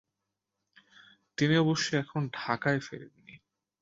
[1.37, 3.35] তিনি অবশ্যি এখনো ঢাকায় ফেরেননি।